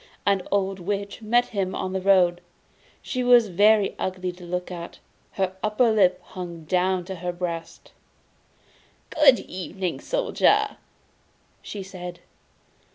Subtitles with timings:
[0.25, 2.41] An old Witch met him on the road.
[3.03, 4.97] She was very ugly to look at:
[5.33, 7.91] her under lip hung down to her breast.
[9.11, 10.77] 'Good evening, Soldier!'
[11.61, 12.19] she said.